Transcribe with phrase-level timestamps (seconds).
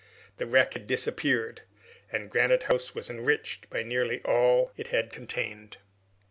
[0.37, 1.61] The wreck had disappeared,
[2.11, 5.77] and Granite House was enriched by nearly all it had contained.